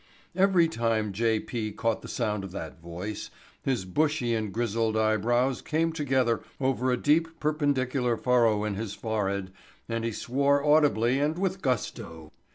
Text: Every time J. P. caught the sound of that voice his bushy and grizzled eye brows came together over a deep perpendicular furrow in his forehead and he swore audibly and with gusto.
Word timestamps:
Every 0.35 0.67
time 0.67 1.13
J. 1.13 1.39
P. 1.39 1.71
caught 1.71 2.01
the 2.01 2.07
sound 2.07 2.43
of 2.43 2.51
that 2.53 2.81
voice 2.81 3.29
his 3.61 3.85
bushy 3.85 4.33
and 4.33 4.51
grizzled 4.51 4.97
eye 4.97 5.15
brows 5.17 5.61
came 5.61 5.93
together 5.93 6.41
over 6.59 6.89
a 6.89 6.97
deep 6.97 7.39
perpendicular 7.39 8.17
furrow 8.17 8.63
in 8.63 8.73
his 8.73 8.95
forehead 8.95 9.51
and 9.87 10.03
he 10.03 10.11
swore 10.11 10.65
audibly 10.65 11.19
and 11.19 11.37
with 11.37 11.61
gusto. 11.61 12.31